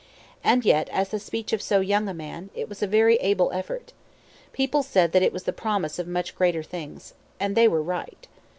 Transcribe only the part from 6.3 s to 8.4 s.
greater things. And they were right.